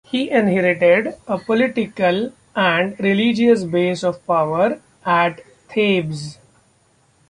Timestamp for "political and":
1.37-2.99